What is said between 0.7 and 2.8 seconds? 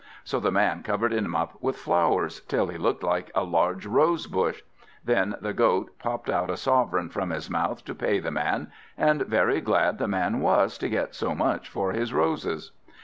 covered him up with flowers, till he